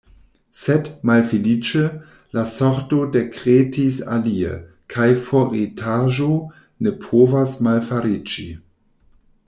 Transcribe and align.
Sed, 0.59 0.87
malfeliĉe, 1.09 1.81
la 2.37 2.45
sorto 2.53 3.01
dekretis 3.17 3.99
alie, 4.17 4.55
kaj 4.95 5.07
faritaĵo 5.29 6.31
ne 6.87 6.95
povas 7.05 7.57
malfariĝi. 7.69 8.49